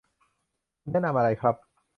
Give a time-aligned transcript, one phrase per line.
[0.81, 1.55] คุณแนะนำอะไรครับ